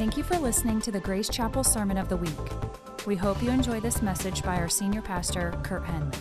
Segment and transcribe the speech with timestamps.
[0.00, 2.30] Thank you for listening to the Grace Chapel Sermon of the Week.
[3.06, 6.14] We hope you enjoy this message by our senior pastor, Kurt Henman.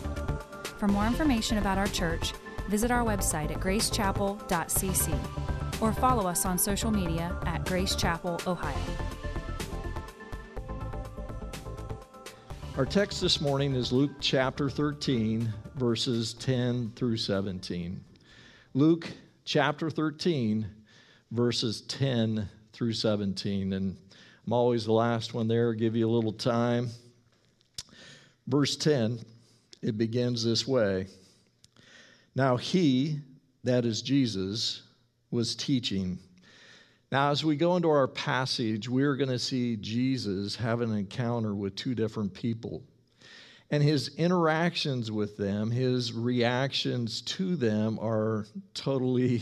[0.77, 2.33] For more information about our church,
[2.67, 8.75] visit our website at gracechapel.cc or follow us on social media at Grace Chapel, Ohio.
[12.75, 18.03] Our text this morning is Luke chapter 13, verses 10 through 17.
[18.73, 19.09] Luke
[19.45, 20.67] chapter 13,
[21.31, 23.73] verses 10 through 17.
[23.73, 23.97] And
[24.47, 26.87] I'm always the last one there, give you a little time.
[28.47, 29.19] Verse 10,
[29.81, 31.07] it begins this way
[32.35, 33.19] Now he,
[33.65, 34.83] that is Jesus,
[35.29, 36.19] was teaching.
[37.11, 41.53] Now, as we go into our passage, we're going to see Jesus have an encounter
[41.53, 42.81] with two different people.
[43.71, 49.41] And his interactions with them, his reactions to them are totally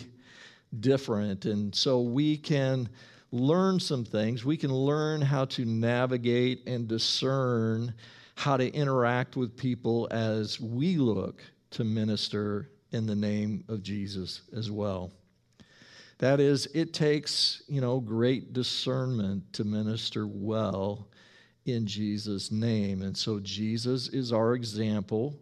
[0.80, 1.46] different.
[1.46, 2.90] And so we can
[3.32, 4.46] learn some things.
[4.46, 7.94] We can learn how to navigate and discern
[8.36, 14.42] how to interact with people as we look to minister in the name of Jesus
[14.56, 15.12] as well.
[16.20, 21.08] That is, it takes, you know, great discernment to minister well
[21.66, 23.02] in Jesus' name.
[23.02, 25.36] And so Jesus is our example.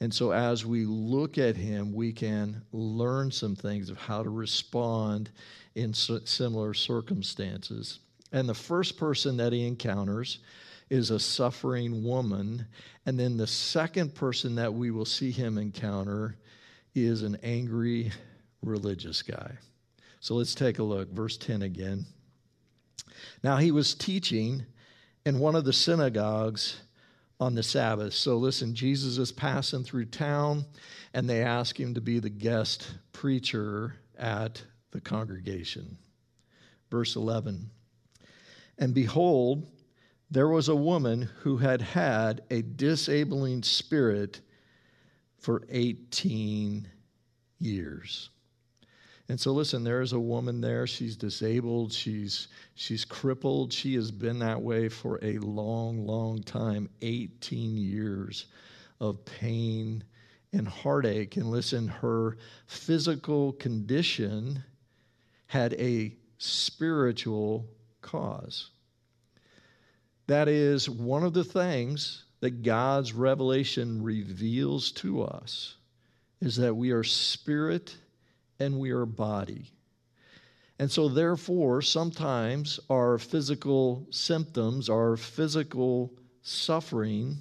[0.00, 4.30] And so as we look at him, we can learn some things of how to
[4.30, 5.30] respond
[5.74, 7.98] in similar circumstances.
[8.32, 10.38] And the first person that he encounters
[10.90, 12.66] is a suffering woman.
[13.06, 16.36] And then the second person that we will see him encounter
[16.94, 18.12] is an angry
[18.62, 19.52] religious guy.
[20.20, 21.10] So let's take a look.
[21.12, 22.06] Verse 10 again.
[23.42, 24.64] Now he was teaching
[25.24, 26.80] in one of the synagogues
[27.40, 28.14] on the Sabbath.
[28.14, 30.64] So listen, Jesus is passing through town,
[31.14, 35.98] and they ask him to be the guest preacher at the congregation.
[36.90, 37.70] Verse 11
[38.78, 39.66] And behold,
[40.30, 44.40] there was a woman who had had a disabling spirit
[45.38, 46.88] for 18
[47.58, 48.30] years.
[49.28, 50.86] And so listen, there's a woman there.
[50.86, 51.92] She's disabled.
[51.92, 53.72] She's she's crippled.
[53.72, 56.88] She has been that way for a long, long time.
[57.02, 58.46] 18 years
[59.00, 60.02] of pain
[60.52, 61.36] and heartache.
[61.36, 64.64] And listen, her physical condition
[65.46, 67.66] had a spiritual
[68.00, 68.70] cause.
[70.26, 75.76] That is one of the things that God's revelation reveals to us
[76.40, 77.96] is that we are spirit
[78.60, 79.70] and we are body.
[80.78, 87.38] And so, therefore, sometimes our physical symptoms, our physical suffering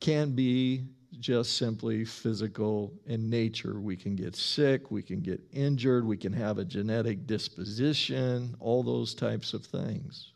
[0.00, 0.84] can be
[1.20, 3.78] just simply physical in nature.
[3.78, 8.82] We can get sick, we can get injured, we can have a genetic disposition, all
[8.82, 10.32] those types of things.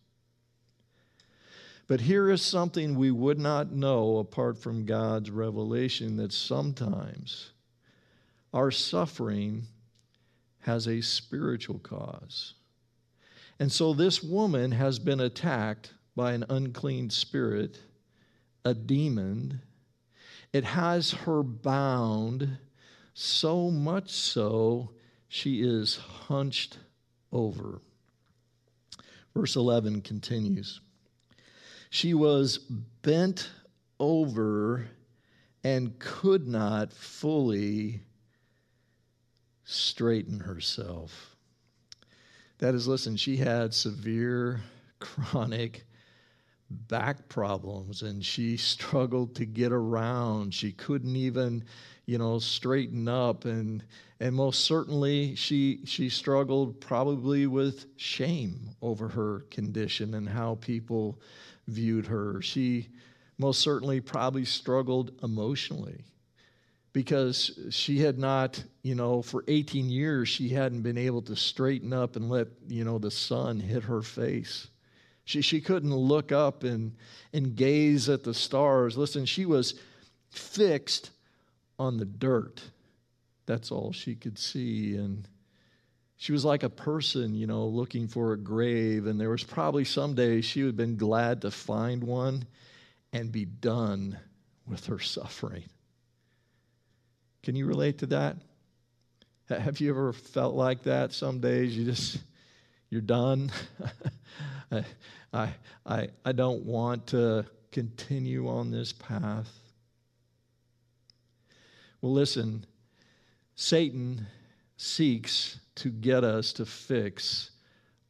[1.88, 7.50] But here is something we would not know apart from God's revelation that sometimes
[8.52, 9.66] our suffering
[10.60, 12.54] has a spiritual cause.
[13.58, 17.78] And so this woman has been attacked by an unclean spirit,
[18.64, 19.62] a demon.
[20.52, 22.58] It has her bound
[23.14, 24.90] so much so
[25.28, 26.78] she is hunched
[27.32, 27.80] over.
[29.34, 30.80] Verse 11 continues
[31.90, 33.50] She was bent
[34.00, 34.88] over
[35.64, 38.02] and could not fully
[39.70, 41.36] straighten herself.
[42.56, 44.62] That is, listen, she had severe
[44.98, 45.84] chronic
[46.70, 50.54] back problems and she struggled to get around.
[50.54, 51.64] She couldn't even,
[52.06, 53.84] you know, straighten up and
[54.20, 61.20] and most certainly she she struggled probably with shame over her condition and how people
[61.66, 62.40] viewed her.
[62.40, 62.88] She
[63.36, 66.04] most certainly probably struggled emotionally
[66.98, 71.92] because she had not, you know, for 18 years, she hadn't been able to straighten
[71.92, 74.66] up and let, you know, the sun hit her face.
[75.24, 76.96] She, she couldn't look up and,
[77.32, 78.98] and gaze at the stars.
[78.98, 79.78] Listen, she was
[80.30, 81.12] fixed
[81.78, 82.60] on the dirt.
[83.46, 84.96] That's all she could see.
[84.96, 85.28] And
[86.16, 89.06] she was like a person, you know, looking for a grave.
[89.06, 92.44] And there was probably some day she would have been glad to find one
[93.12, 94.18] and be done
[94.66, 95.62] with her suffering.
[97.42, 98.36] Can you relate to that?
[99.48, 101.12] Have you ever felt like that?
[101.12, 102.18] Some days you just,
[102.90, 103.50] you're done.
[105.32, 105.54] I,
[105.86, 109.50] I, I don't want to continue on this path.
[112.00, 112.66] Well, listen,
[113.54, 114.26] Satan
[114.76, 117.50] seeks to get us to fix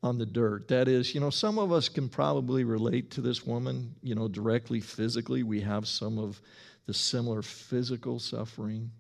[0.03, 0.69] on the dirt.
[0.69, 4.29] That is, you know, some of us can probably relate to this woman, you know,
[4.29, 5.43] directly physically.
[5.43, 6.41] We have some of
[6.87, 8.91] the similar physical suffering.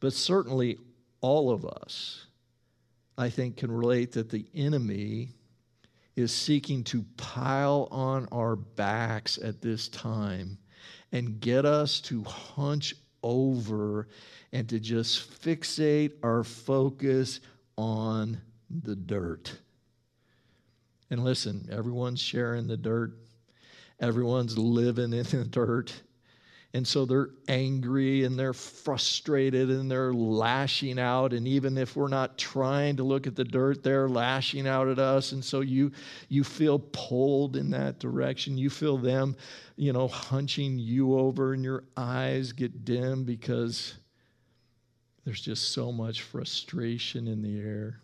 [0.00, 0.78] But certainly,
[1.20, 2.26] all of us,
[3.18, 5.34] I think, can relate that the enemy
[6.16, 10.58] is seeking to pile on our backs at this time
[11.12, 14.08] and get us to hunch over
[14.52, 17.40] and to just fixate our focus
[17.76, 19.58] on the dirt.
[21.10, 23.12] And listen, everyone's sharing the dirt,
[23.98, 25.92] everyone's living in the dirt.
[26.72, 31.32] And so they're angry and they're frustrated and they're lashing out.
[31.32, 35.00] And even if we're not trying to look at the dirt, they're lashing out at
[35.00, 35.32] us.
[35.32, 35.90] And so you,
[36.28, 38.56] you feel pulled in that direction.
[38.56, 39.34] You feel them,
[39.74, 43.94] you know, hunching you over, and your eyes get dim because
[45.24, 48.00] there's just so much frustration in the air.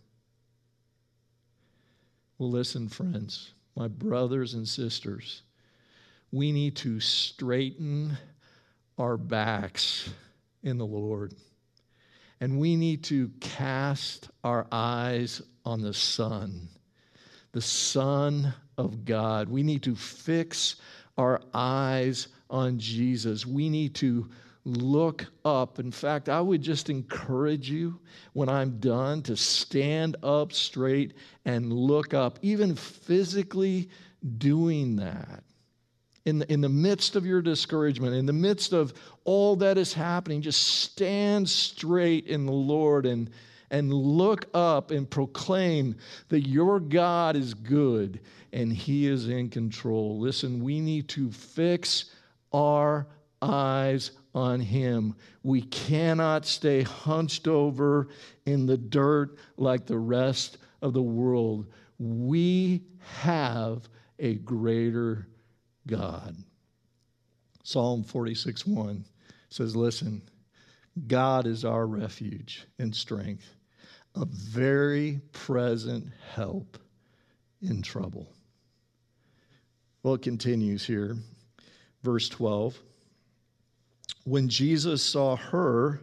[2.39, 5.43] Well, listen, friends, my brothers and sisters,
[6.33, 8.19] we need to straighten
[8.99, 10.11] our backs
[10.63, 11.35] in the Lord.
[12.41, 16.69] And we need to cast our eyes on the Son,
[17.53, 19.49] the Son of God.
[19.49, 20.77] We need to fix
[21.17, 23.47] our eyes on Jesus.
[23.47, 24.29] We need to
[24.65, 25.79] look up.
[25.79, 28.01] In fact, I would just encourage you
[28.33, 31.15] when I'm done to stand up straight
[31.45, 33.89] and look up, even physically
[34.39, 35.45] doing that.
[36.27, 38.93] In the, in the midst of your discouragement, in the midst of
[39.25, 43.31] all that is happening, just stand straight in the Lord and,
[43.71, 45.95] and look up and proclaim
[46.29, 48.21] that your God is good
[48.53, 50.19] and He is in control.
[50.19, 52.07] Listen, we need to fix
[52.53, 53.07] our
[53.41, 55.15] eyes on Him.
[55.45, 58.09] We cannot stay hunched over
[58.45, 61.67] in the dirt like the rest of the world.
[61.99, 62.83] We
[63.23, 63.89] have
[64.19, 65.29] a greater
[65.87, 66.37] God.
[67.63, 69.05] Psalm 46 1
[69.49, 70.23] says, Listen,
[71.07, 73.55] God is our refuge and strength,
[74.15, 76.79] a very present help
[77.61, 78.29] in trouble.
[80.03, 81.17] Well, it continues here.
[82.03, 82.81] Verse 12
[84.27, 86.03] when Jesus saw her,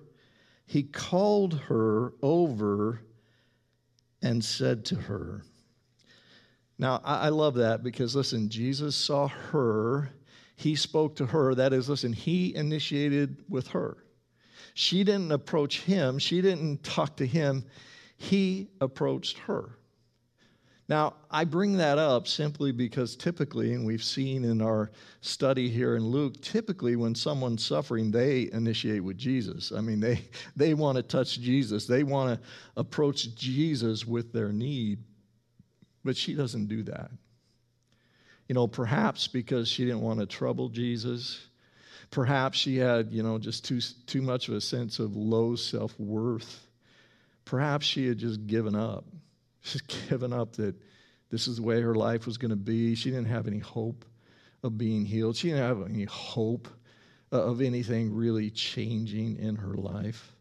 [0.66, 3.02] he called her over
[4.22, 5.44] and said to her,
[6.80, 10.10] Now, I, love that because, listen, Jesus saw her,
[10.56, 11.54] he spoke to her.
[11.56, 13.98] That is, listen, he initiated with her.
[14.74, 17.64] She didn't approach him, she didn't talk to him,
[18.18, 19.78] he approached her.
[20.90, 24.92] Now, I bring that up simply because typically, and we've seen in our
[25.22, 29.72] study here in Luke, typically when someone's suffering, they initiate with Jesus.
[29.72, 34.52] I mean, they, they want to touch Jesus, they want to approach Jesus with their
[34.52, 35.00] need,
[36.04, 37.12] but she doesn't do that.
[38.48, 41.40] You know, perhaps because she didn't want to trouble Jesus.
[42.12, 45.98] Perhaps she had, you know, just too, too much of a sense of low self
[46.00, 46.68] worth.
[47.46, 49.06] Perhaps she had just given up
[49.66, 50.76] She's given up that
[51.32, 52.96] this is the way her life was going to be.
[52.96, 54.06] She didn't have any hope
[54.62, 55.38] of being healed.
[55.38, 56.68] She didn't have any hope
[57.32, 60.32] of anything really changing in her life.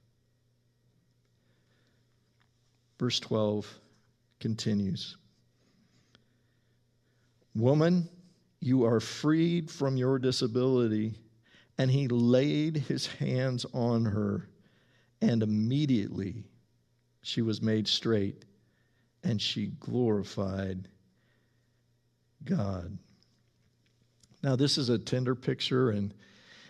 [2.98, 3.66] Verse 12
[4.40, 5.16] continues
[7.54, 8.08] Woman,
[8.60, 11.14] you are freed from your disability.
[11.78, 14.48] And he laid his hands on her,
[15.22, 16.44] and immediately
[17.22, 18.44] she was made straight
[19.24, 20.88] and she glorified
[22.44, 22.98] God.
[24.42, 26.12] Now, this is a tender picture, and,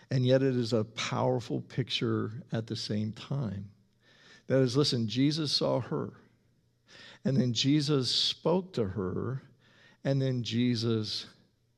[0.09, 3.69] and yet it is a powerful picture at the same time.
[4.47, 6.13] That is, listen, Jesus saw her,
[7.25, 9.41] and then Jesus spoke to her,
[10.03, 11.25] and then Jesus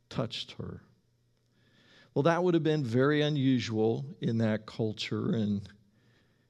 [0.09, 0.81] touched her.
[2.13, 5.35] Well, that would have been very unusual in that culture.
[5.35, 5.61] And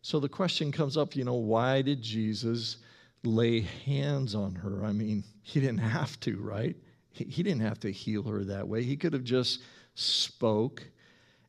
[0.02, 2.78] so the question comes up you know, why did Jesus
[3.26, 4.86] lay hands on her.
[4.86, 6.76] I mean, he didn't have to, right?
[7.12, 8.84] He, didn't have to heal her that way.
[8.84, 9.62] He could have just
[9.94, 10.84] spoke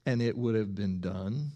[0.04, 1.50] and it would have been done.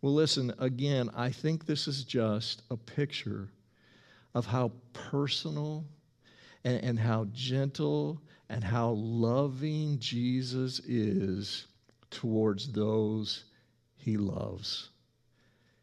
[0.00, 3.50] Well, listen, again, I think this is just a picture
[4.34, 5.84] of how personal
[6.66, 8.20] and, and how gentle
[8.50, 11.66] and how loving Jesus is
[12.10, 13.44] towards those
[13.94, 14.90] he loves.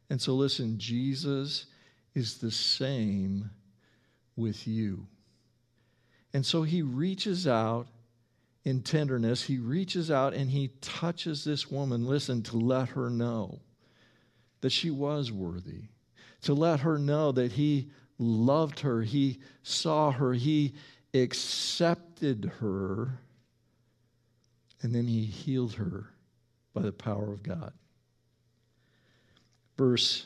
[0.09, 1.65] And so, listen, Jesus
[2.13, 3.49] is the same
[4.35, 5.07] with you.
[6.33, 7.87] And so he reaches out
[8.65, 13.59] in tenderness, he reaches out and he touches this woman, listen, to let her know
[14.61, 15.83] that she was worthy,
[16.41, 20.73] to let her know that he loved her, he saw her, he
[21.13, 23.19] accepted her,
[24.81, 26.09] and then he healed her
[26.73, 27.73] by the power of God.
[29.77, 30.25] Verse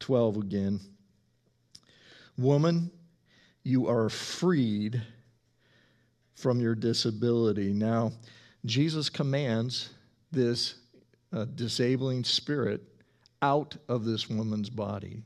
[0.00, 0.80] 12 again.
[2.38, 2.90] Woman,
[3.62, 5.00] you are freed
[6.34, 7.72] from your disability.
[7.72, 8.12] Now,
[8.64, 9.90] Jesus commands
[10.32, 10.74] this
[11.32, 12.82] uh, disabling spirit
[13.42, 15.22] out of this woman's body.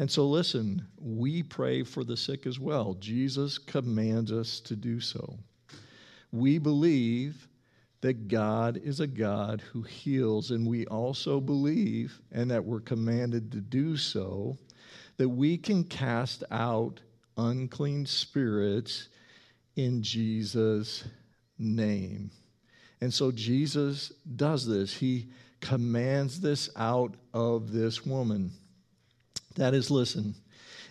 [0.00, 2.94] And so, listen, we pray for the sick as well.
[2.94, 5.38] Jesus commands us to do so.
[6.32, 7.46] We believe
[8.00, 13.52] that God is a God who heals, and we also believe, and that we're commanded
[13.52, 14.56] to do so,
[15.18, 17.00] that we can cast out
[17.36, 19.08] unclean spirits
[19.76, 21.04] in Jesus'
[21.58, 22.30] name.
[23.02, 24.94] And so Jesus does this.
[24.94, 25.28] He
[25.60, 28.52] commands this out of this woman.
[29.56, 30.34] That is, listen,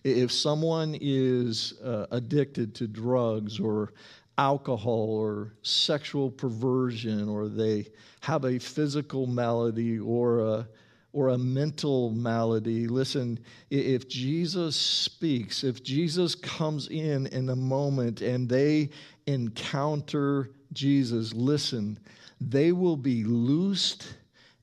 [0.03, 3.93] if someone is uh, addicted to drugs or
[4.37, 7.87] alcohol or sexual perversion, or they
[8.21, 10.67] have a physical malady or a,
[11.11, 13.39] or a mental malady, listen,
[13.69, 18.89] if Jesus speaks, if Jesus comes in in the moment and they
[19.27, 21.99] encounter Jesus, listen,
[22.39, 24.13] they will be loosed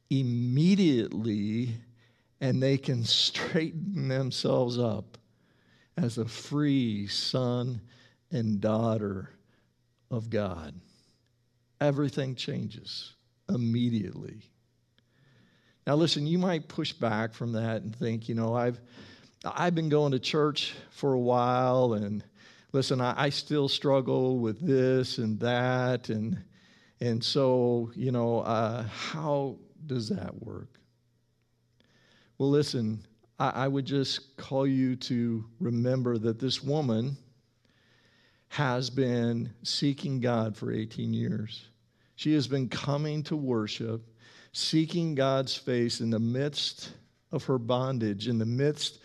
[0.08, 1.76] immediately
[2.40, 5.18] and they can straighten themselves up
[5.96, 7.80] as a free son
[8.30, 9.30] and daughter
[10.10, 10.74] of God.
[11.80, 13.14] Everything changes
[13.48, 14.42] immediately.
[15.86, 18.80] Now, listen, you might push back from that and think, you know, I've,
[19.44, 22.24] I've been going to church for a while, and
[22.72, 26.42] listen, I, I still struggle with this and that, and
[27.00, 30.75] and so, you know, uh, how does that work?
[32.38, 33.06] Well, listen,
[33.38, 37.16] I, I would just call you to remember that this woman
[38.48, 41.68] has been seeking God for 18 years.
[42.14, 44.02] She has been coming to worship,
[44.52, 46.92] seeking God's face in the midst
[47.32, 48.98] of her bondage, in the midst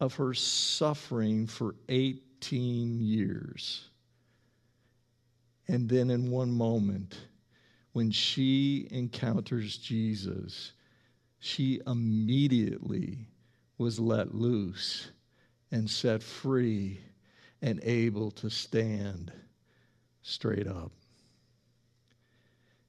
[0.00, 3.88] of her suffering for 18 years.
[5.68, 7.18] And then in one moment,
[7.92, 10.72] when she encounters Jesus,
[11.38, 13.18] she immediately
[13.78, 15.10] was let loose
[15.70, 17.00] and set free
[17.62, 19.32] and able to stand
[20.22, 20.92] straight up.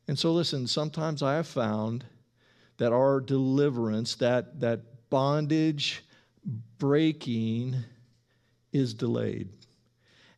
[0.07, 2.05] And so, listen, sometimes I have found
[2.77, 6.03] that our deliverance, that, that bondage
[6.77, 7.75] breaking,
[8.71, 9.49] is delayed.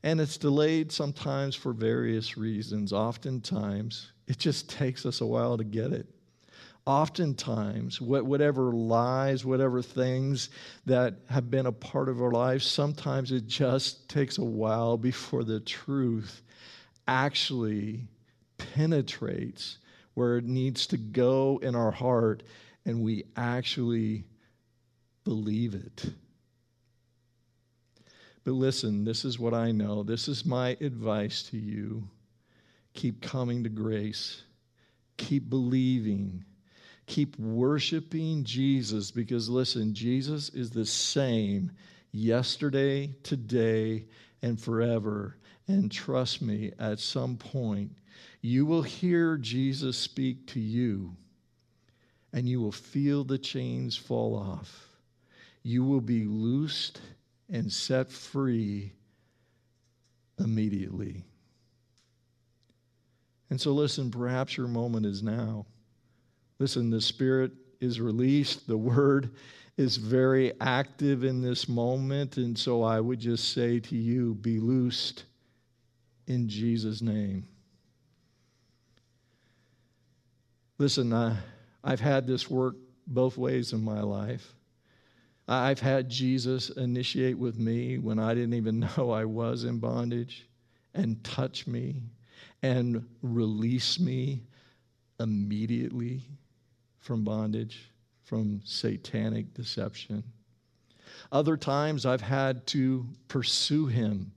[0.02, 2.94] And it's delayed sometimes for various reasons.
[2.94, 6.08] Oftentimes, it just takes us a while to get it
[6.90, 10.50] oftentimes, whatever lies, whatever things
[10.88, 15.44] that have been a part of our lives, sometimes it just takes a while before
[15.44, 16.42] the truth
[17.08, 18.08] actually
[18.58, 19.78] penetrates
[20.16, 22.42] where it needs to go in our heart
[22.86, 24.24] and we actually
[25.24, 26.12] believe it.
[28.44, 30.02] But listen, this is what I know.
[30.02, 32.10] This is my advice to you.
[32.96, 34.42] Keep coming to grace.
[35.18, 36.46] Keep believing
[37.10, 41.72] Keep worshiping Jesus because, listen, Jesus is the same
[42.12, 44.06] yesterday, today,
[44.44, 45.36] and forever.
[45.68, 47.92] And trust me, at some point,
[48.42, 51.16] you will hear Jesus speak to you
[52.32, 54.88] and you will feel the chains fall off.
[55.64, 57.02] You will be loosed
[57.50, 58.94] and set free
[60.38, 61.26] immediately.
[63.50, 65.66] And so, listen, perhaps your moment is now.
[66.60, 69.32] Listen, the Spirit is released, the Word
[69.78, 72.36] is very active in this moment.
[72.36, 75.24] And so I would just say to you, be loosed
[76.28, 77.48] in Jesus' name.
[80.78, 81.38] Listen, I,
[81.82, 82.76] I've had this work
[83.08, 84.54] both ways in my life.
[85.48, 90.46] I've had Jesus initiate with me when I didn't even know I was in bondage
[90.94, 92.04] and touch me
[92.62, 94.44] and release me
[95.22, 96.22] immediately
[97.00, 97.92] from bondage,
[98.24, 100.24] from satanic deception.
[101.32, 104.32] Other times I've had to pursue him.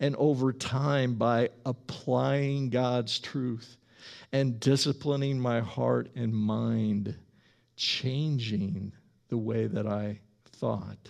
[0.00, 3.76] And over time, by applying God's truth
[4.32, 7.14] and disciplining my heart and mind,
[7.76, 8.92] changing
[9.28, 11.08] the way that I thought.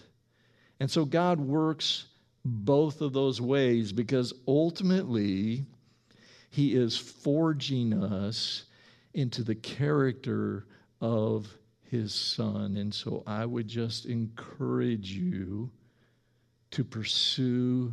[0.81, 2.07] And so God works
[2.45, 5.65] both of those ways because ultimately,
[6.51, 8.65] He is forging us
[9.15, 10.67] into the character
[11.03, 11.55] of
[11.91, 12.79] his son.
[12.79, 15.71] And so I would just encourage you
[16.71, 17.93] to pursue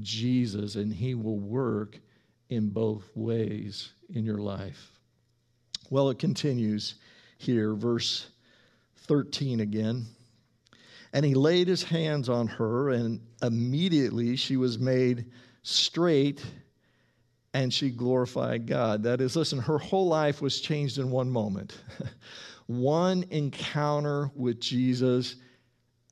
[0.00, 2.00] Jesus, and He will work
[2.48, 4.90] in both ways in your life.
[5.88, 6.96] Well, it continues
[7.38, 8.26] here, verse
[9.06, 10.06] 13 again.
[11.12, 15.26] And he laid his hands on her, and immediately she was made
[15.62, 16.42] straight
[17.54, 19.02] and she glorified God.
[19.02, 21.76] That is, listen, her whole life was changed in one moment.
[22.66, 25.36] one encounter with Jesus,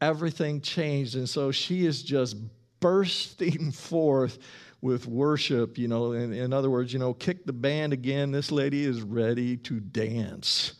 [0.00, 1.16] everything changed.
[1.16, 2.36] And so she is just
[2.80, 4.38] bursting forth
[4.82, 5.78] with worship.
[5.78, 8.30] You know, in, in other words, you know, kick the band again.
[8.30, 10.74] This lady is ready to dance.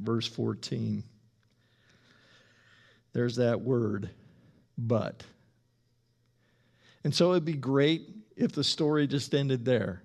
[0.00, 1.04] Verse 14.
[3.12, 4.10] There's that word,
[4.76, 5.22] but.
[7.04, 10.02] And so it'd be great if the story just ended there.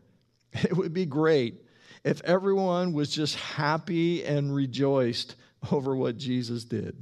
[0.64, 1.64] It would be great
[2.04, 5.36] if everyone was just happy and rejoiced
[5.72, 6.98] over what Jesus did.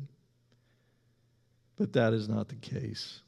[1.77, 3.21] But that is not the case.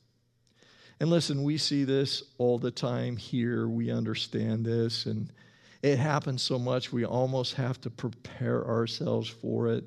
[1.00, 3.68] And listen, we see this all the time here.
[3.68, 5.32] We understand this, and
[5.82, 9.86] it happens so much we almost have to prepare ourselves for it.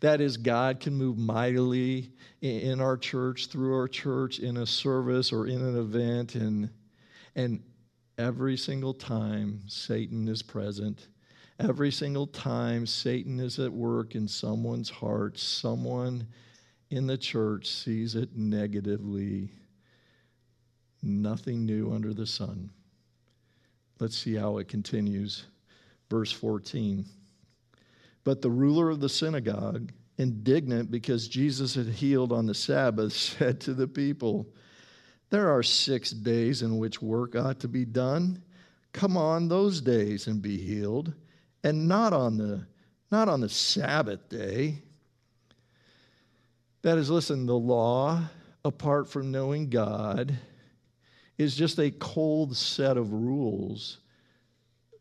[0.00, 5.32] That is, God can move mightily in our church, through our church, in a service
[5.32, 6.70] or in an event, and
[7.34, 7.62] and
[8.18, 11.08] every single time Satan is present,
[11.58, 16.26] every single time Satan is at work in someone's heart, someone
[16.90, 19.50] in the church sees it negatively.
[21.02, 22.70] Nothing new under the sun.
[23.98, 25.46] Let's see how it continues.
[26.10, 27.06] Verse 14.
[28.24, 33.60] But the ruler of the synagogue, indignant because Jesus had healed on the Sabbath, said
[33.62, 34.46] to the people,
[35.32, 38.42] there are six days in which work ought to be done.
[38.92, 41.14] Come on those days and be healed,
[41.64, 42.66] and not on the
[43.10, 44.82] not on the Sabbath day.
[46.82, 48.20] That is, listen, the law,
[48.62, 50.36] apart from knowing God,
[51.38, 54.00] is just a cold set of rules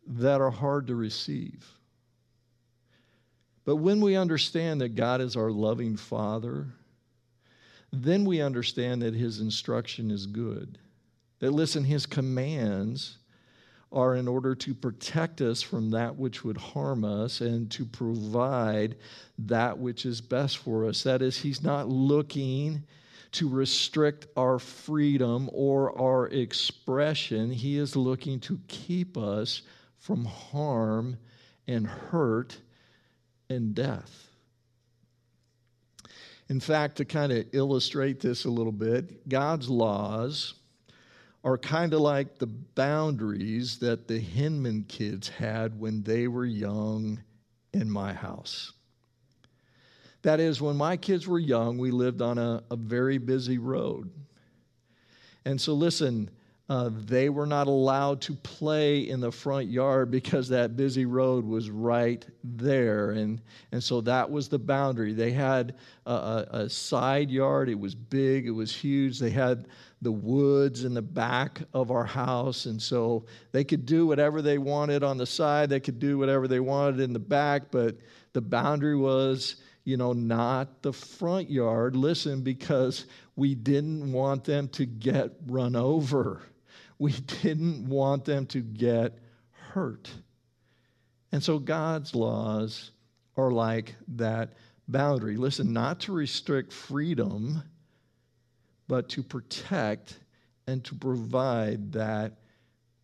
[0.07, 1.67] that are hard to receive.
[3.65, 6.67] But when we understand that God is our loving Father,
[7.91, 10.77] then we understand that his instruction is good.
[11.39, 13.17] That, listen, his commands
[13.91, 18.95] are in order to protect us from that which would harm us and to provide
[19.37, 21.03] that which is best for us.
[21.03, 22.83] That is, he's not looking
[23.33, 29.61] to restrict our freedom or our expression, he is looking to keep us
[29.97, 31.17] from harm
[31.67, 32.57] and hurt
[33.49, 34.30] and death.
[36.51, 40.55] In fact, to kind of illustrate this a little bit, God's laws
[41.45, 47.23] are kind of like the boundaries that the Hinman kids had when they were young
[47.71, 48.73] in my house.
[50.23, 54.11] That is, when my kids were young, we lived on a, a very busy road.
[55.45, 56.29] And so, listen,
[56.71, 61.45] uh, they were not allowed to play in the front yard because that busy road
[61.45, 63.11] was right there.
[63.11, 63.41] And,
[63.73, 65.11] and so that was the boundary.
[65.11, 69.19] They had a, a, a side yard, it was big, it was huge.
[69.19, 69.67] They had
[70.01, 72.65] the woods in the back of our house.
[72.67, 76.47] And so they could do whatever they wanted on the side, they could do whatever
[76.47, 77.97] they wanted in the back, but
[78.31, 81.95] the boundary was you know, not the front yard.
[81.95, 86.43] Listen, because we didn't want them to get run over
[87.01, 87.11] we
[87.41, 89.17] didn't want them to get
[89.73, 90.07] hurt.
[91.31, 92.91] And so God's laws
[93.35, 94.53] are like that
[94.87, 95.35] boundary.
[95.35, 97.63] Listen, not to restrict freedom,
[98.87, 100.19] but to protect
[100.67, 102.33] and to provide that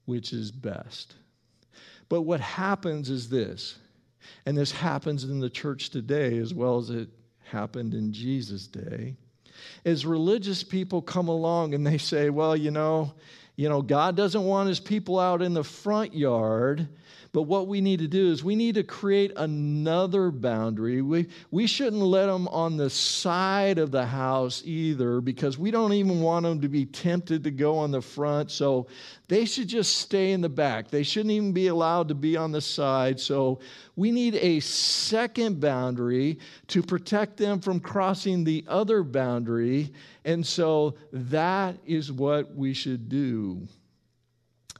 [0.06, 1.16] which is best.
[2.08, 3.80] But what happens is this,
[4.46, 7.10] and this happens in the church today as well as it
[7.46, 9.16] happened in Jesus' day,
[9.84, 13.14] is religious people come along and they say, well, you know,
[13.58, 16.88] you know, God doesn't want his people out in the front yard,
[17.32, 21.02] but what we need to do is we need to create another boundary.
[21.02, 25.94] We, we shouldn't let them on the side of the house either because we don't
[25.94, 28.52] even want them to be tempted to go on the front.
[28.52, 28.88] So
[29.28, 30.90] they should just stay in the back.
[30.90, 33.20] They shouldn't even be allowed to be on the side.
[33.20, 33.60] So
[33.96, 39.92] we need a second boundary to protect them from crossing the other boundary.
[40.24, 43.68] And so that is what we should do.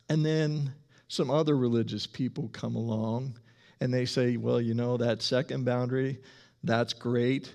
[0.10, 0.74] And then
[1.08, 3.38] some other religious people come along
[3.80, 6.20] and they say, well, you know, that second boundary,
[6.64, 7.54] that's great.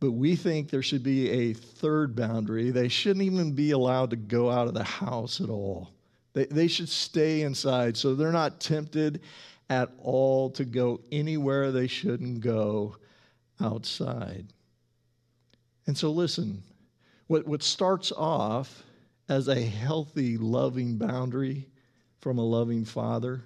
[0.00, 2.70] But we think there should be a third boundary.
[2.70, 5.90] They shouldn't even be allowed to go out of the house at all.
[6.32, 9.20] They, they should stay inside so they're not tempted
[9.68, 12.96] at all to go anywhere they shouldn't go
[13.60, 14.46] outside.
[15.86, 16.62] And so, listen,
[17.28, 18.82] What, what starts off
[19.28, 21.68] as a healthy, loving boundary
[22.20, 23.42] from a loving father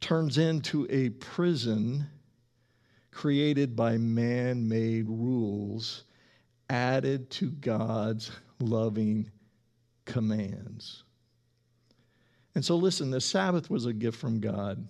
[0.00, 2.06] turns into a prison
[3.10, 6.04] created by man made rules
[6.68, 9.30] added to God's loving
[10.04, 11.04] commands.
[12.54, 14.86] And so, listen, the Sabbath was a gift from God.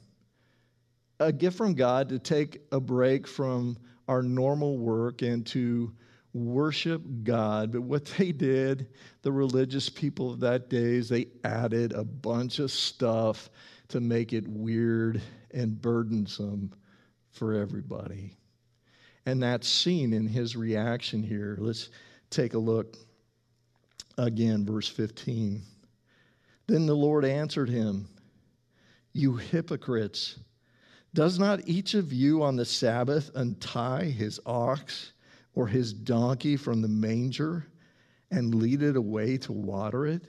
[1.21, 3.77] A gift from God to take a break from
[4.09, 5.93] our normal work and to
[6.37, 7.73] worship God.
[7.73, 8.89] But what they did,
[9.23, 13.51] the religious people of that day, is they added a bunch of stuff
[13.89, 15.21] to make it weird
[15.53, 16.73] and burdensome
[17.31, 18.37] for everybody.
[19.25, 21.57] And that's seen in his reaction here.
[21.61, 21.91] Let's
[22.31, 22.97] take a look
[24.19, 25.63] again, verse 15.
[26.67, 28.09] Then the Lord answered him,
[29.13, 30.39] You hypocrites,
[31.15, 35.13] does not each of you on the Sabbath untie his ox
[35.57, 37.67] or his donkey from the manger
[38.31, 40.23] and lead it away to water it?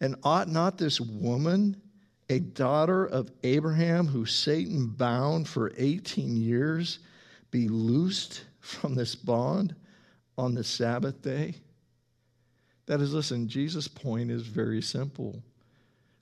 [0.00, 1.80] And ought not this woman,
[2.28, 6.98] a daughter of Abraham, who Satan bound for 18 years,
[7.52, 9.76] be loosed from this bond
[10.36, 11.54] on the Sabbath day?
[12.86, 15.42] That is, listen, Jesus' point is very simple.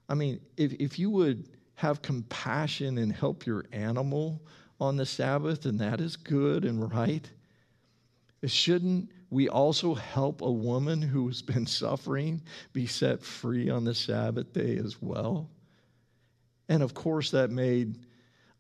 [0.08, 4.42] I mean, if, if you would have compassion and help your animal
[4.80, 7.28] on the Sabbath, and that is good and right,
[8.50, 13.94] shouldn't we also help a woman who has been suffering be set free on the
[13.94, 15.50] Sabbath day as well?
[16.68, 17.98] And of course, that made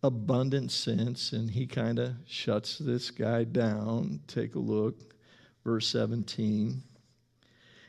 [0.02, 4.20] abundant sense, and he kind of shuts this guy down.
[4.26, 5.14] Take a look,
[5.64, 6.82] verse 17.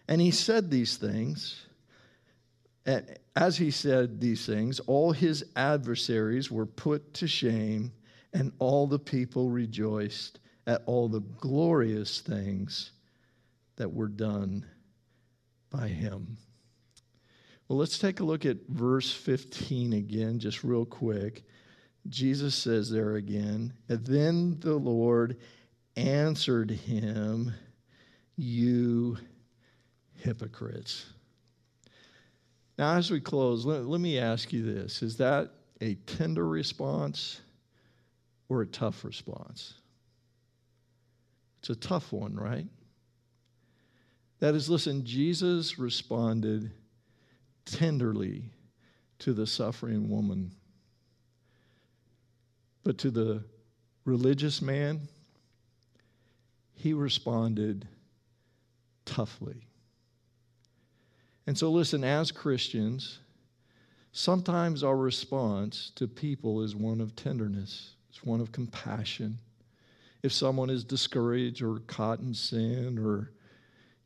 [0.07, 1.65] And he said these things.
[3.35, 7.91] As he said these things, all his adversaries were put to shame,
[8.31, 12.91] and all the people rejoiced at all the glorious things
[13.75, 14.65] that were done
[15.69, 16.37] by him.
[17.67, 21.43] Well, let's take a look at verse 15 again, just real quick.
[22.07, 25.37] Jesus says there again, and then the Lord
[25.95, 27.51] answered him,
[28.35, 29.17] You
[30.13, 31.05] hypocrites.
[32.77, 35.51] Now, as we close, let, let me ask you this Is that
[35.81, 37.41] a tender response
[38.49, 39.75] or a tough response?
[41.65, 42.67] It's a tough one, right?
[44.37, 46.69] That is, listen, Jesus responded
[47.65, 48.51] tenderly
[49.17, 50.51] to the suffering woman.
[52.83, 53.43] But to the
[54.03, 55.07] religious man,
[56.75, 57.87] he responded
[59.05, 59.65] toughly.
[61.47, 63.17] And so, listen, as Christians,
[64.11, 69.39] sometimes our response to people is one of tenderness, it's one of compassion.
[70.25, 73.29] If someone is discouraged or caught in sin or,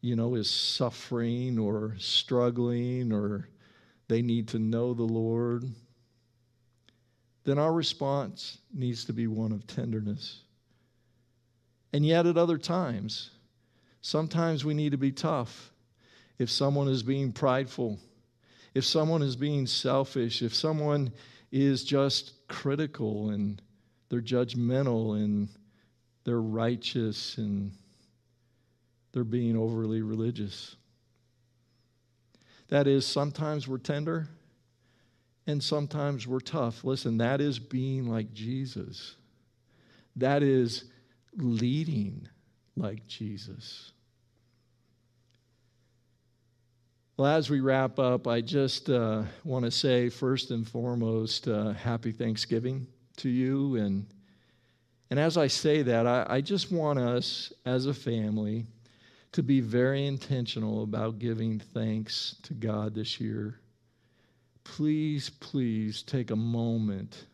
[0.01, 3.47] you know, is suffering or struggling or
[4.09, 5.63] they need to know the Lord,
[7.45, 10.41] then our response needs to be one of tenderness.
[11.93, 13.29] And yet, at other times,
[14.01, 15.71] sometimes we need to be tough
[16.37, 17.97] if someone is being prideful,
[18.73, 21.13] if someone is being selfish, if someone
[21.53, 23.61] is just critical and
[24.09, 25.47] they're judgmental and
[26.23, 27.71] they're righteous and
[29.11, 30.75] they're being overly religious.
[32.67, 34.27] That is, sometimes we're tender
[35.47, 36.83] and sometimes we're tough.
[36.83, 39.15] Listen, that is being like Jesus.
[40.15, 40.85] That is
[41.35, 42.27] leading
[42.75, 43.91] like Jesus.
[47.17, 51.73] Well, as we wrap up, I just uh, want to say, first and foremost, uh,
[51.73, 53.75] happy Thanksgiving to you.
[53.75, 54.05] And,
[55.09, 58.65] and as I say that, I, I just want us as a family
[59.31, 63.59] to be very intentional about giving thanks to God this year.
[64.63, 67.25] Please, please take a moment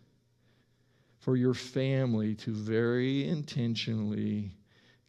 [1.20, 4.52] for your family to very intentionally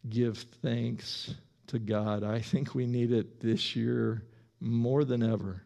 [0.09, 1.35] give thanks
[1.67, 2.23] to God.
[2.23, 4.23] I think we need it this year
[4.59, 5.63] more than ever.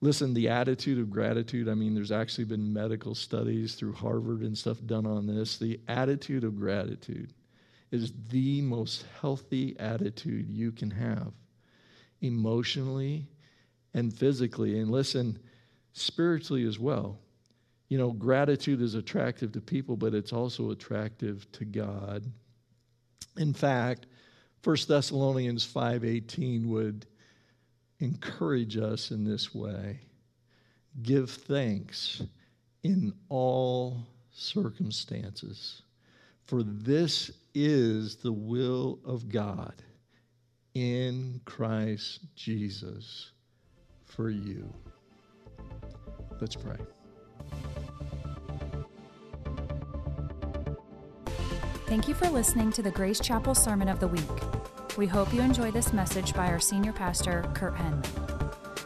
[0.00, 4.56] Listen, the attitude of gratitude, I mean, there's actually been medical studies through Harvard and
[4.56, 5.58] stuff done on this.
[5.58, 7.32] The attitude of gratitude
[7.90, 11.32] is the most healthy attitude you can have
[12.20, 13.26] emotionally
[13.94, 14.78] and physically.
[14.78, 15.38] And listen,
[15.94, 17.18] spiritually as well.
[17.88, 22.22] You know, gratitude is attractive to people, but it's also attractive to God.
[23.36, 24.06] In fact,
[24.62, 27.06] 1 Thessalonians 5:18 would
[28.00, 30.00] encourage us in this way
[31.02, 32.22] give thanks
[32.82, 35.82] in all circumstances,
[36.44, 39.74] for this is the will of God
[40.74, 43.32] in Christ Jesus
[44.04, 44.72] for you.
[46.40, 46.78] Let's pray.
[51.86, 54.57] Thank you for listening to the Grace Chapel Sermon of the Week.
[54.98, 58.04] We hope you enjoy this message by our senior pastor, Kurt Henman.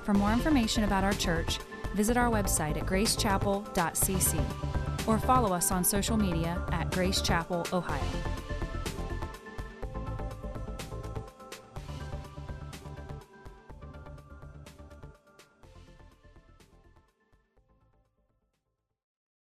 [0.05, 1.59] For more information about our church,
[1.95, 8.32] visit our website at gracechapel.cc or follow us on social media at Grace Chapel, Ohio.